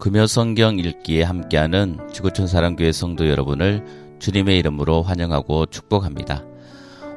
[0.00, 3.84] 금요 성경 읽기에 함께하는 지구촌 사랑교회 성도 여러분을
[4.18, 6.42] 주님의 이름으로 환영하고 축복합니다.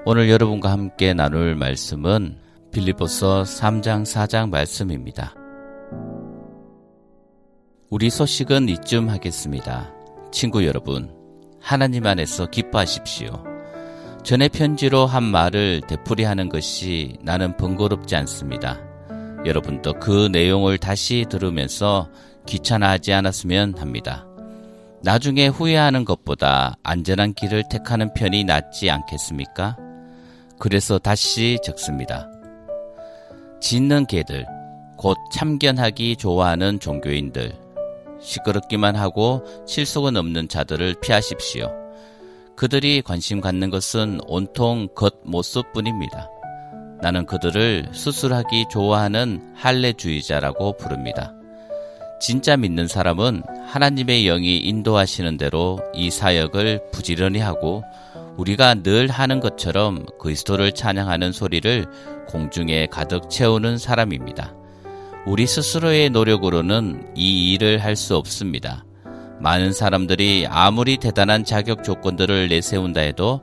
[0.05, 2.37] 오늘 여러분과 함께 나눌 말씀은
[2.73, 5.33] 빌리보서 3장 4장 말씀입니다.
[7.89, 9.89] 우리 소식은 이쯤 하겠습니다.
[10.33, 11.09] 친구 여러분,
[11.61, 13.45] 하나님 안에서 기뻐하십시오.
[14.23, 18.77] 전에 편지로 한 말을 되풀이하는 것이 나는 번거롭지 않습니다.
[19.45, 22.09] 여러분도 그 내용을 다시 들으면서
[22.45, 24.25] 귀찮아하지 않았으면 합니다.
[25.01, 29.77] 나중에 후회하는 것보다 안전한 길을 택하는 편이 낫지 않겠습니까?
[30.59, 32.29] 그래서 다시 적습니다.
[33.61, 34.45] 짖는 개들,
[34.97, 37.53] 곧 참견하기 좋아하는 종교인들,
[38.21, 41.69] 시끄럽기만 하고 실속은 없는 자들을 피하십시오.
[42.55, 46.29] 그들이 관심 갖는 것은 온통 겉모습뿐입니다.
[47.01, 51.33] 나는 그들을 수술하기 좋아하는 할례주의자라고 부릅니다.
[52.19, 57.83] 진짜 믿는 사람은 하나님의 영이 인도하시는 대로 이 사역을 부지런히 하고
[58.37, 61.85] 우리가 늘 하는 것처럼 그리스도를 찬양하는 소리를
[62.27, 64.53] 공중에 가득 채우는 사람입니다.
[65.25, 68.83] 우리 스스로의 노력으로는 이 일을 할 수 없습니다.
[69.39, 73.41] 많은 사람들이 아무리 대단한 자격 조건들을 내세운다 해도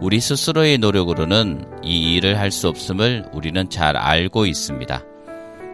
[0.00, 5.02] 우리 스스로의 노력으로는 이 일을 할 수 없음을 우리는 잘 알고 있습니다.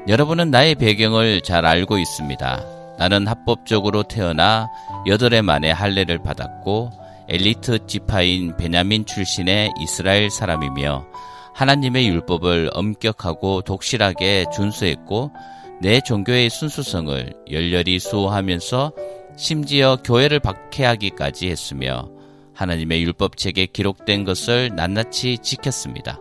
[0.09, 2.65] 여러분은 나의 배경을 잘 알고 있습니다.
[2.97, 4.69] 나는 합법적으로 태어나
[5.09, 6.93] 여덟 해 만에 할례를 받았고
[7.29, 11.07] 엘리트 지파인 베냐민 출신의 이스라엘 사람이며
[11.55, 15.33] 하나님의 율법을 엄격하고 독실하게 준수했고
[15.81, 18.93] 내 종교의 순수성을 열렬히 수호하면서
[19.37, 22.09] 심지어 교회를 박해하기까지 했으며
[22.55, 26.21] 하나님의 율법책에 기록된 것을 낱낱이 지켰습니다.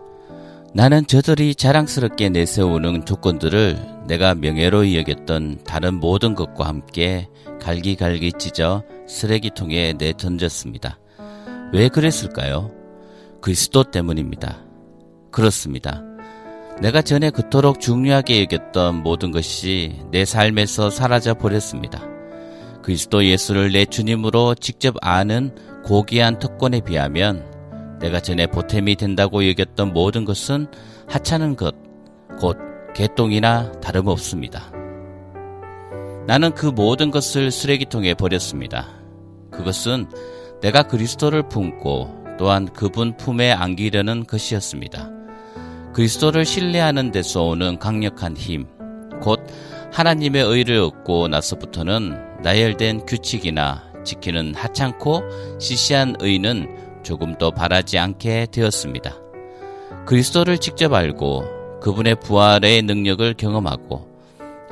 [0.76, 7.30] 나는 저들이 자랑스럽게 내세우는 조건들을 내가 명예로 여겼던 다른 모든 것과 함께
[7.62, 10.98] 갈기갈기 찢어 쓰레기통에 내던졌습니다.
[11.72, 12.72] 왜 그랬을까요?
[13.40, 14.66] 그리스도 때문입니다.
[15.30, 16.02] 그렇습니다.
[16.82, 22.02] 내가 전에 그토록 중요하게 여겼던 모든 것이 내 삶에서 사라져 버렸습니다.
[22.82, 25.54] 그리스도 예수를 내 주님으로 직접 아는
[25.86, 27.55] 고귀한 특권에 비하면
[28.00, 30.66] 내가 전에 보탬이 된다고 여겼던 모든 것은
[31.08, 31.74] 하찮은 것,
[32.38, 32.56] 곧
[32.94, 34.72] 개똥이나 다름없습니다.
[36.26, 38.88] 나는 그 모든 것을 쓰레기통에 버렸습니다.
[39.50, 40.06] 그것은
[40.60, 45.10] 내가 그리스도를 품고 또한 그분 품에 안기려는 것이었습니다.
[45.92, 48.66] 그리스도를 신뢰하는 데서 오는 강력한 힘,
[49.20, 49.40] 곧
[49.92, 55.22] 하나님의 의를 얻고 나서부터는 나열된 규칙이나 지키는 하찮고
[55.58, 56.75] 시시한 의는
[57.06, 59.14] 조금 더 바라지 않게 되었습니다.
[60.06, 64.08] 그리스도를 직접 알고 그분의 부활의 능력을 경험하고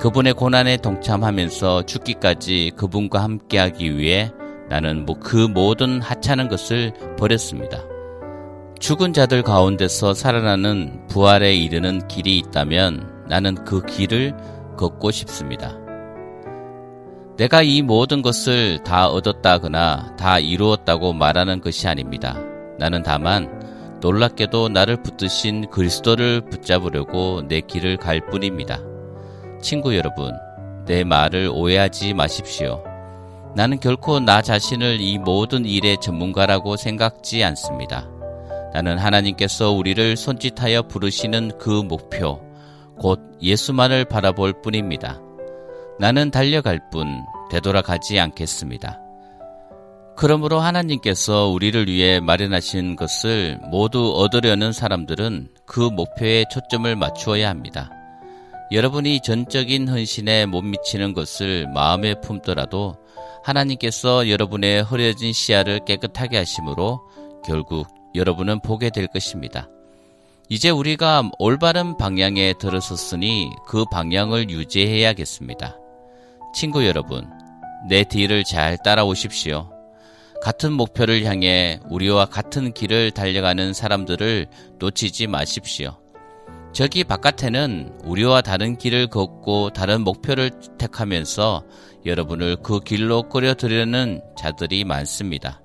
[0.00, 4.32] 그분의 고난에 동참하면서 죽기까지 그분과 함께하기 위해
[4.68, 7.84] 나는 뭐그 모든 하찮은 것을 버렸습니다.
[8.80, 14.34] 죽은 자들 가운데서 살아나는 부활에 이르는 길이 있다면 나는 그 길을
[14.76, 15.83] 걷고 싶습니다.
[17.36, 22.38] 내가 이 모든 것을 다 얻었다거나 다 이루었다고 말하는 것이 아닙니다.
[22.78, 28.78] 나는 다만 놀랍게도 나를 붙드신 그리스도를 붙잡으려고 내 길을 갈 뿐입니다.
[29.60, 30.32] 친구 여러분,
[30.86, 32.84] 내 말을 오해하지 마십시오.
[33.56, 38.08] 나는 결코 나 자신을 이 모든 일의 전문가라고 생각지 않습니다.
[38.72, 42.40] 나는 하나님께서 우리를 손짓하여 부르시는 그 목표,
[42.98, 45.20] 곧 예수만을 바라볼 뿐입니다.
[45.98, 49.00] 나는 달려갈 뿐 되돌아가지 않겠습니다.
[50.16, 57.90] 그러므로 하나님께서 우리를 위해 마련하신 것을 모두 얻으려는 사람들은 그 목표에 초점을 맞추어야 합니다.
[58.70, 62.96] 여러분이 전적인 헌신에 못 미치는 것을 마음에 품더라도
[63.42, 67.00] 하나님께서 여러분의 흐려진 시야를 깨끗하게 하심으로
[67.44, 69.68] 결국 여러분은 보게 될 것입니다.
[70.48, 75.76] 이제 우리가 올바른 방향에 들어섰으니 그 방향을 유지해야겠습니다.
[76.54, 77.28] 친구 여러분,
[77.88, 79.72] 내 뒤를 잘 따라오십시오.
[80.40, 84.46] 같은 목표를 향해 우리와 같은 길을 달려가는 사람들을
[84.78, 85.98] 놓치지 마십시오.
[86.72, 91.64] 저기 바깥에는 우리와 다른 길을 걷고 다른 목표를 택하면서
[92.06, 95.60] 여러분을 그 길로 끌어들이려는 자들이 많습니다.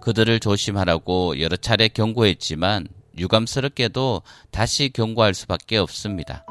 [0.00, 6.44] 그들을 조심하라고 여러 차례 경고했지만 유감스럽게도 다시 경고할 수밖에 없습니다.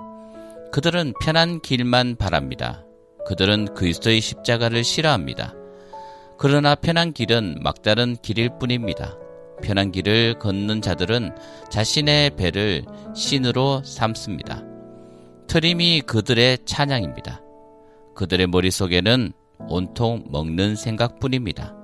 [0.72, 2.85] 그들은 편한 길만 바랍니다.
[3.26, 5.54] 그들은 그리스도의 십자가를 싫어합니다.
[6.38, 9.18] 그러나 편한 길은 막다른 길일 뿐입니다.
[9.64, 11.32] 편한 길을 걷는 자들은
[11.70, 12.84] 자신의 배를
[13.16, 14.64] 신으로 삼습니다.
[15.48, 17.42] 트림이 그들의 찬양입니다.
[18.16, 19.32] 그들의 머릿속에는
[19.70, 21.76] 온통 먹는 생각뿐입니다.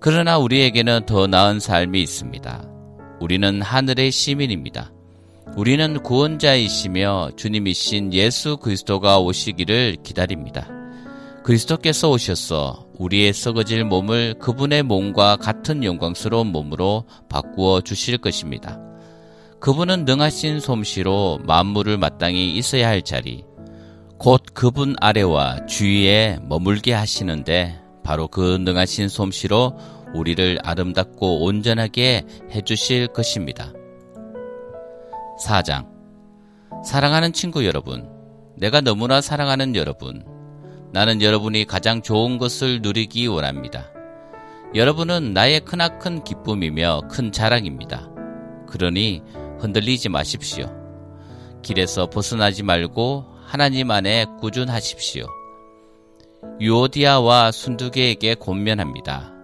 [0.00, 2.68] 그러나 우리에게는 더 나은 삶이 있습니다.
[3.20, 4.92] 우리는 하늘의 시민입니다.
[5.56, 10.68] 우리는 구원자이시며 주님이신 예수 그리스도가 오시기를 기다립니다.
[11.42, 18.78] 그리스도께서 오셔서 우리의 썩어질 몸을 그분의 몸과 같은 영광스러운 몸으로 바꾸어 주실 것입니다.
[19.58, 23.44] 그분은 능하신 솜씨로 만물을 마땅히 있어야 할 자리,
[24.18, 29.76] 곧 그분 아래와 주위에 머물게 하시는데 바로 그 능하신 솜씨로
[30.14, 33.72] 우리를 아름답고 온전하게 해주실 것입니다.
[35.42, 35.86] 4장
[36.84, 38.08] 사랑하는 친구 여러분,
[38.56, 40.24] 내가 너무나 사랑하는 여러분,
[40.92, 43.90] 나는 여러분이 가장 좋은 것을 누리기 원합니다.
[44.74, 48.08] 여러분은 나의 크나큰 기쁨이며 큰 자랑입니다.
[48.68, 49.22] 그러니
[49.58, 50.66] 흔들리지 마십시오.
[51.62, 55.26] 길에서 벗어나지 말고 하나님 안에 꾸준하십시오.
[56.60, 59.34] 유오디아와 순두개에게 권면합니다.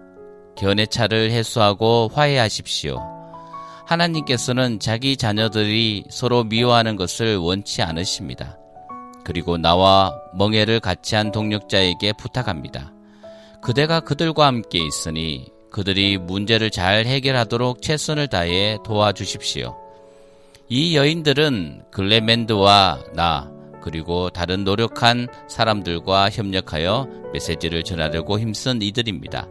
[0.57, 3.16] 견해차를 해소하고 화해하십시오.
[3.87, 8.59] 하나님께서는 자기 자녀들이 서로 미워하는 것을 원치 않으십니다.
[9.25, 12.93] 그리고 나와 멍해를 같이 한 동력자에게 부탁합니다.
[13.63, 19.77] 그대가 그들과 함께 있으니 그들이 문제를 잘 해결하도록 최선을 다해 도와주십시오.
[20.69, 23.51] 이 여인들은 글레멘드와 나
[23.83, 29.47] 그리고 다른 노력한 사람들과 협력하여 메시지를 전하려고 힘쓴 이들입니다.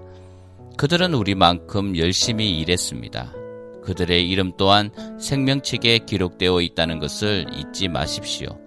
[0.78, 3.45] 그들은 우리만큼 열심히 일했습니다.
[3.86, 4.90] 그들의 이름 또한
[5.20, 8.60] 생명책에 기록되어 있다는 것을 잊지 마십시오.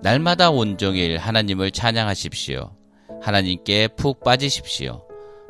[0.00, 2.70] 날마다 온종일 하나님을 찬양하십시오.
[3.20, 5.02] 하나님께 푹 빠지십시오.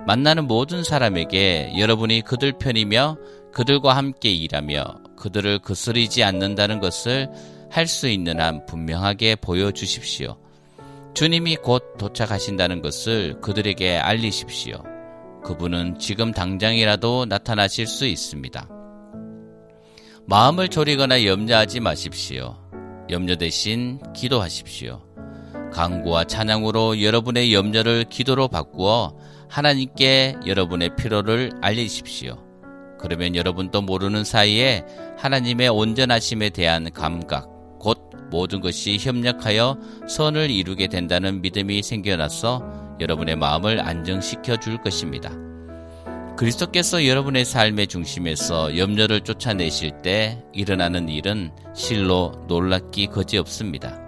[0.06, 3.18] 만나는 모든 사람에게 여러분이 그들 편이며
[3.52, 4.84] 그들과 함께 일하며
[5.16, 7.28] 그들을 거스리지 않는다는 것을
[7.70, 10.38] 할 수 있는 한 분명하게 보여주십시오.
[11.14, 14.82] 주님이 곧 도착하신다는 것을 그들에게 알리십시오.
[15.44, 18.77] 그분은 지금 당장이라도 나타나실 수 있습니다.
[20.28, 22.54] 마음을 졸이거나 염려하지 마십시오.
[23.08, 25.00] 염려 대신 기도하십시오.
[25.72, 29.16] 강구와 찬양으로 여러분의 염려를 기도로 바꾸어
[29.48, 32.36] 하나님께 여러분의 필요를 알리십시오.
[33.00, 34.84] 그러면 여러분도 모르는 사이에
[35.16, 37.48] 하나님의 온전하심에 대한 감각,
[37.80, 45.47] 곧 모든 것이 협력하여 선을 이루게 된다는 믿음이 생겨나서 여러분의 마음을 안정시켜 줄 것입니다.
[46.38, 54.00] 그리스도께서 여러분의 삶의 중심에서 염려를 쫓아내실 때 일어나는 일은 실로 놀랍기 거지없습니다.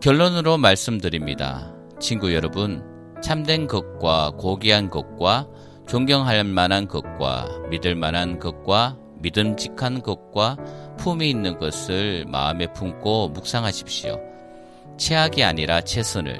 [0.00, 1.72] 결론으로 말씀드립니다.
[1.98, 2.84] 친구 여러분,
[3.22, 5.48] 참된 것과 고귀한 것과
[5.88, 10.58] 존경할 만한 것과 믿을 만한 것과 믿음직한 것과
[10.98, 14.20] 품이 있는 것을 마음에 품고 묵상하십시오.
[14.98, 16.38] 최악이 아니라 최선을,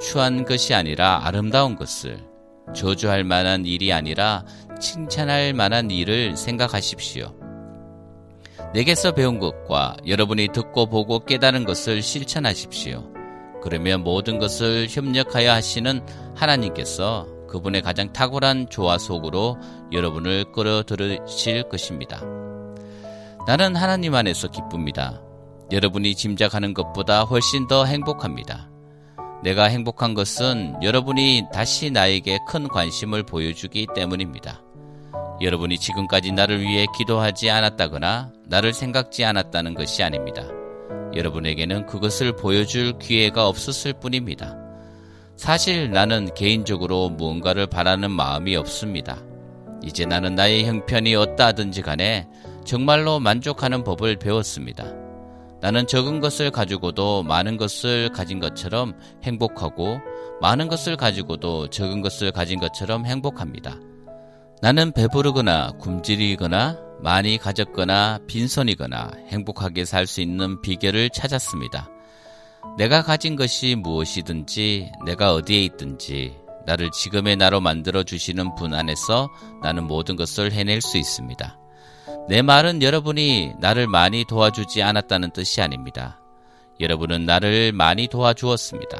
[0.00, 2.29] 추한 것이 아니라 아름다운 것을,
[2.74, 4.44] 저주할 만한 일이 아니라
[4.80, 7.34] 칭찬할 만한 일을 생각하십시오.
[8.72, 13.12] 내게서 배운 것과 여러분이 듣고 보고 깨달은 것을 실천하십시오.
[13.62, 16.00] 그러면 모든 것을 협력하여 하시는
[16.34, 19.58] 하나님께서 그분의 가장 탁월한 조화 속으로
[19.92, 22.22] 여러분을 끌어들으실 것입니다.
[23.46, 25.20] 나는 하나님 안에서 기쁩니다.
[25.72, 28.69] 여러분이 짐작하는 것보다 훨씬 더 행복합니다.
[29.42, 34.62] 내가 행복한 것은 여러분이 다시 나에게 큰 관심을 보여주기 때문입니다.
[35.40, 40.42] 여러분이 지금까지 나를 위해 기도하지 않았다거나 나를 생각지 않았다는 것이 아닙니다.
[41.14, 44.56] 여러분에게는 그것을 보여줄 기회가 없었을 뿐입니다.
[45.36, 49.22] 사실 나는 개인적으로 무언가를 바라는 마음이 없습니다.
[49.82, 52.28] 이제 나는 나의 형편이 어떠하든지 간에
[52.66, 54.99] 정말로 만족하는 법을 배웠습니다.
[55.60, 60.00] 나는 적은 것을 가지고도 많은 것을 가진 것처럼 행복하고
[60.40, 63.78] 많은 것을 가지고도 적은 것을 가진 것처럼 행복합니다.
[64.62, 71.88] 나는 배부르거나 굶주리거나 많이 가졌거나 빈손이거나 행복하게 살 수 있는 비결을 찾았습니다.
[72.76, 76.36] 내가 가진 것이 무엇이든지 내가 어디에 있든지
[76.66, 79.28] 나를 지금의 나로 만들어 주시는 분 안에서
[79.62, 81.59] 나는 모든 것을 해낼 수 있습니다.
[82.28, 86.20] 내 말은 여러분이 나를 많이 도와주지 않았다는 뜻이 아닙니다.
[86.78, 88.98] 여러분은 나를 많이 도와주었습니다.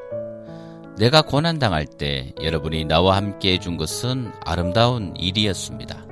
[0.98, 6.06] 내가 고난당할 때 여러분이 나와 함께 해준 것은 아름다운 일이었습니다.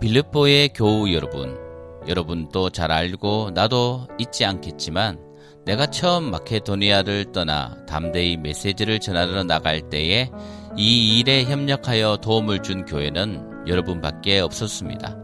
[0.00, 1.58] 빌립보의 교우 여러분,
[2.06, 5.18] 여러분도 잘 알고 나도 잊지 않겠지만
[5.64, 10.30] 내가 처음 마케도니아를 떠나 담대히 메시지를 전하러 나갈 때에
[10.76, 15.16] 이 일에 협력하여 도움을 준 교회는 여러분밖에 없었습니다.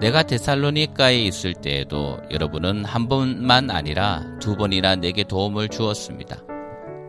[0.00, 6.42] 내가 데살로니카에 있을 때에도 여러분은 한 번만 아니라 두 번이나 내게 도움을 주었습니다.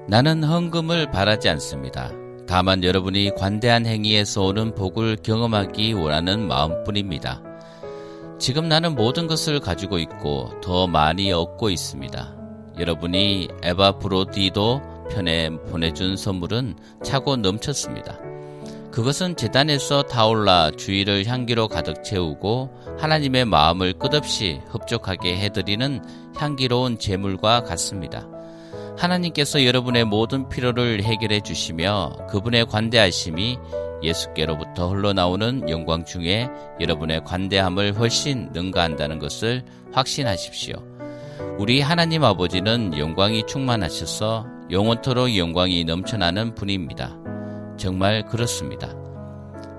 [0.08, 2.12] 나는 헌금을 바라지 않습니다.
[2.48, 7.41] 다만 여러분이 관대한 행위에서 오는 복을 경험하기 원하는 마음뿐입니다.
[8.39, 12.36] 지금 나는 모든 것을 가지고 있고 더 많이 얻고 있습니다.
[12.79, 18.17] 여러분이 에바 브로디도 편에 보내준 선물은 차고 넘쳤습니다.
[18.98, 26.01] 그것은 재단에서 타올라 주위를 향기로 가득 채우고 하나님의 마음을 끝없이 흡족하게 해드리는
[26.36, 28.27] 향기로운 제물과 같습니다.
[28.98, 33.60] 하나님께서 여러분의 모든 필요를 해결해 주시며 그분의 관대하심이
[34.01, 36.50] 예수께로부터 흘러나오는 영광 중에
[36.82, 40.74] 여러분의 관대함을 훨씬 능가한다는 것을 확신하십시오.
[41.60, 47.26] 우리 하나님 아버지는 영광이 충만하셔서 영원토록 영광이 넘쳐나는 분입니다.
[47.77, 48.96] 정말 그렇습니다.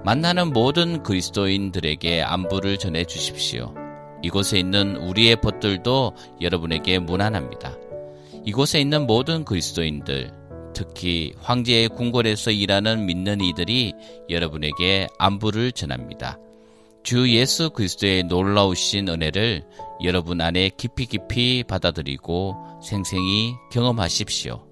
[0.05, 3.75] 만나는 모든 그리스도인들에게 안부를 전해 주십시오.
[4.23, 7.77] 이곳에 있는 우리의 벗들도 여러분에게 무난합니다.
[8.45, 10.33] 이곳에 있는 모든 그리스도인들,
[10.75, 13.95] 특히 황제의 궁궐에서 일하는 믿는 이들이
[14.31, 16.39] 여러분에게 안부를 전합니다.
[17.03, 19.65] 주 예수 그리스도의 놀라우신 은혜를
[20.05, 24.68] 여러분 안에 깊이 깊이 받아들이고 생생히 경험하십시오.